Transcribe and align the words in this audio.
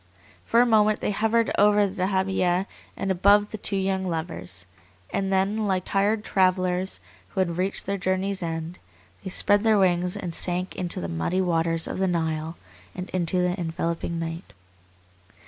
For 0.45 0.61
a 0.61 0.65
moment 0.65 0.99
they 0.99 1.11
hovered 1.11 1.51
over 1.59 1.85
the 1.85 2.01
dahabiyeh 2.01 2.65
and 2.97 3.11
above 3.11 3.51
the 3.51 3.57
two 3.59 3.77
young 3.77 4.03
lovers, 4.03 4.65
and 5.11 5.31
then, 5.31 5.67
like 5.67 5.85
tired 5.85 6.23
travellers 6.23 6.99
who 7.29 7.39
had 7.39 7.59
reached 7.59 7.85
their 7.85 7.99
journey's 7.99 8.41
end, 8.41 8.79
they 9.23 9.29
spread 9.29 9.63
their 9.63 9.77
wings 9.77 10.15
and 10.17 10.33
sank 10.33 10.71
to 10.71 10.99
the 10.99 11.07
muddy 11.07 11.39
waters 11.39 11.87
of 11.87 11.99
the 11.99 12.07
Nile 12.07 12.57
and 12.95 13.11
into 13.11 13.43
the 13.43 13.53
enveloping 13.59 14.17
night. 14.17 14.53